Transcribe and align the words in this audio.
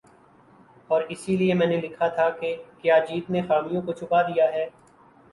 اور 0.89 1.01
اسی 1.09 1.35
لیے 1.37 1.53
میں 1.53 1.67
نے 1.67 1.77
لکھا 1.77 2.07
تھا 2.07 2.29
کہ 2.31 2.49
"کیا 2.79 2.97
جیت 3.05 3.29
نے 3.29 3.41
خامیوں 3.41 3.81
کو 3.81 3.93
چھپا 3.93 4.21
دیا 4.23 4.45
ہے۔ 4.53 4.65